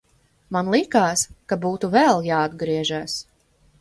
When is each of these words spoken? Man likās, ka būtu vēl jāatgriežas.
Man 0.55 0.71
likās, 0.75 1.25
ka 1.53 1.59
būtu 1.67 1.91
vēl 1.97 2.25
jāatgriežas. 2.31 3.19